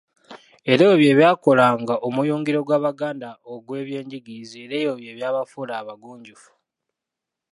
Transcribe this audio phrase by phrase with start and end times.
[0.71, 6.51] Era ebyo bye byakolanga omuyungiro gw’Abaganda ogw’ebyenjigiriza era ebyo bye byabafuula abagunjufu.